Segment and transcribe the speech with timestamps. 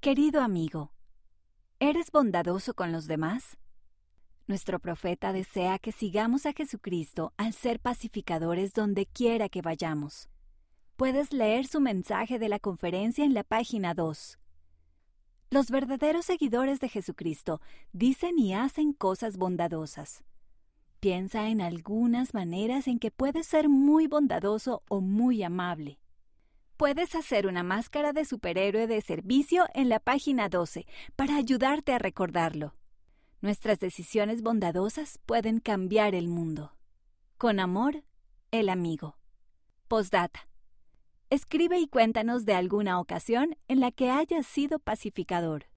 [0.00, 0.94] Querido amigo,
[1.78, 3.58] ¿eres bondadoso con los demás?
[4.46, 10.30] Nuestro profeta desea que sigamos a Jesucristo al ser pacificadores donde quiera que vayamos.
[10.96, 14.38] Puedes leer su mensaje de la conferencia en la página 2.
[15.50, 17.60] Los verdaderos seguidores de Jesucristo
[17.92, 20.24] dicen y hacen cosas bondadosas.
[21.00, 26.00] Piensa en algunas maneras en que puedes ser muy bondadoso o muy amable.
[26.80, 31.98] Puedes hacer una máscara de superhéroe de servicio en la página 12 para ayudarte a
[31.98, 32.74] recordarlo.
[33.42, 36.72] Nuestras decisiones bondadosas pueden cambiar el mundo.
[37.36, 38.02] Con amor,
[38.50, 39.18] el amigo.
[39.88, 40.48] Postdata.
[41.28, 45.66] Escribe y cuéntanos de alguna ocasión en la que hayas sido pacificador.